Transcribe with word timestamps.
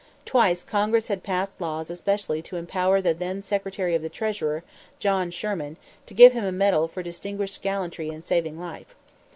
Twice 0.25 0.63
Congress 0.63 1.09
had 1.09 1.21
passed 1.21 1.51
laws 1.59 1.91
especially 1.91 2.41
to 2.41 2.55
empower 2.55 3.01
the 3.01 3.13
then 3.13 3.43
Secretary 3.43 3.93
of 3.93 4.01
the 4.01 4.09
Treasury, 4.09 4.63
John 4.97 5.29
Sherman, 5.29 5.77
to 6.07 6.15
give 6.15 6.33
him 6.33 6.43
a 6.43 6.51
medal 6.51 6.87
for 6.87 7.03
distinguished 7.03 7.61
gallantry 7.61 8.09
in 8.09 8.23
saving 8.23 8.59
life. 8.59 8.95